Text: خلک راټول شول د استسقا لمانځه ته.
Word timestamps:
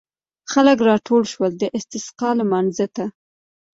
خلک 0.51 0.77
راټول 0.89 1.21
شول 1.31 1.51
د 1.57 1.63
استسقا 1.77 2.29
لمانځه 2.39 2.85
ته. 2.95 3.05